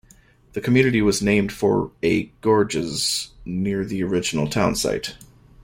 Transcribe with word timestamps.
The 0.53 0.61
community 0.61 0.99
was 1.03 1.21
named 1.21 1.53
for 1.53 1.91
a 2.01 2.23
gorges 2.41 3.29
near 3.45 3.85
the 3.85 4.03
original 4.03 4.47
town 4.49 4.73
site. 4.73 5.13